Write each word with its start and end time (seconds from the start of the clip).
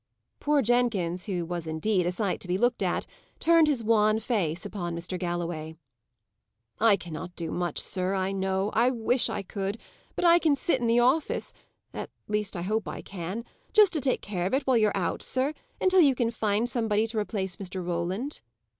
Poor 0.39 0.63
Jenkins, 0.63 1.27
who 1.27 1.45
was 1.45 1.67
indeed 1.67 2.07
a 2.07 2.11
sight 2.11 2.39
to 2.39 2.47
be 2.47 2.57
looked 2.57 2.81
at, 2.81 3.05
turned 3.37 3.67
his 3.67 3.83
wan 3.83 4.17
face 4.19 4.65
upon 4.65 4.95
Mr. 4.95 5.15
Galloway. 5.19 5.75
"I 6.79 6.95
cannot 6.97 7.35
do 7.35 7.51
much 7.51 7.79
sir, 7.79 8.15
I 8.15 8.31
know; 8.31 8.71
I 8.73 8.89
wish 8.89 9.29
I 9.29 9.43
could: 9.43 9.77
but 10.15 10.25
I 10.25 10.39
can 10.39 10.55
sit 10.55 10.81
in 10.81 10.87
the 10.87 10.99
office 10.99 11.53
at 11.93 12.09
least, 12.27 12.55
I 12.57 12.63
hope 12.63 12.87
I 12.87 13.03
can 13.03 13.45
just 13.73 13.93
to 13.93 14.01
take 14.01 14.21
care 14.23 14.47
of 14.47 14.55
it 14.55 14.63
while 14.63 14.75
you 14.77 14.87
are 14.87 14.97
out, 14.97 15.21
sir, 15.21 15.53
until 15.79 16.01
you 16.01 16.15
can 16.15 16.31
find 16.31 16.67
somebody 16.67 17.05
to 17.05 17.19
replace 17.19 17.57
Mr. 17.57 17.85
Roland." 17.85 18.41